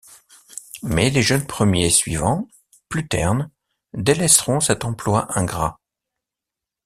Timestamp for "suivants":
1.91-2.47